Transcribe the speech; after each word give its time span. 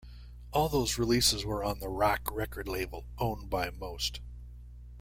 All 0.51 0.67
those 0.67 0.97
releases 0.97 1.45
were 1.45 1.63
on 1.63 1.77
the 1.77 1.87
Rak 1.87 2.31
record 2.31 2.67
label, 2.67 3.05
owned 3.19 3.51
by 3.51 3.69
Most. 3.69 4.19